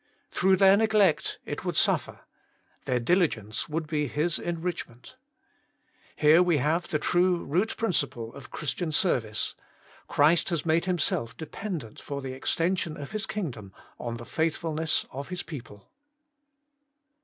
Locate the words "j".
2.21-2.21